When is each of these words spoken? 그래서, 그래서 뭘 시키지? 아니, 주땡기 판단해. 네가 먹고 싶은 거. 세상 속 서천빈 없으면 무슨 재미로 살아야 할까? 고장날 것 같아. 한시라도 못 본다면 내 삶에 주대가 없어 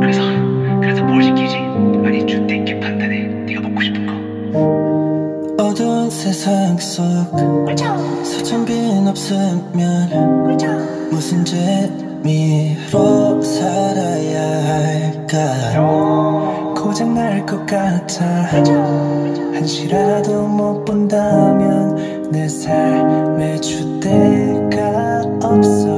그래서, 0.00 0.22
그래서 0.80 1.04
뭘 1.04 1.22
시키지? 1.22 1.56
아니, 2.04 2.26
주땡기 2.26 2.80
판단해. 2.80 3.28
네가 3.46 3.60
먹고 3.60 3.80
싶은 3.80 4.06
거. 4.06 4.97
세상 6.10 6.78
속 6.78 7.04
서천빈 8.24 9.06
없으면 9.08 10.56
무슨 11.10 11.44
재미로 11.44 13.42
살아야 13.42 14.42
할까? 15.26 15.38
고장날 16.74 17.44
것 17.44 17.66
같아. 17.66 18.24
한시라도 19.54 20.46
못 20.46 20.84
본다면 20.84 22.30
내 22.30 22.48
삶에 22.48 23.60
주대가 23.60 25.22
없어 25.42 25.97